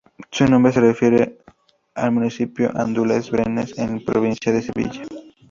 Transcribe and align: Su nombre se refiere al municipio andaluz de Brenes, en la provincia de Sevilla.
Su 0.31 0.45
nombre 0.47 0.71
se 0.73 0.79
refiere 0.81 1.37
al 1.93 2.11
municipio 2.11 2.71
andaluz 2.73 3.09
de 3.29 3.37
Brenes, 3.37 3.77
en 3.77 3.97
la 3.99 4.01
provincia 4.03 4.51
de 4.51 4.63
Sevilla. 4.63 5.03